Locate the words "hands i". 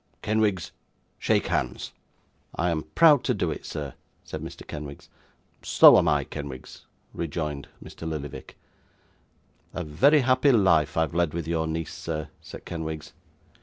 1.45-2.69